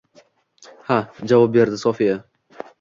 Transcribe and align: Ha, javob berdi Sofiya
Ha, 0.87 0.97
javob 1.33 1.55
berdi 1.59 1.81
Sofiya 1.85 2.21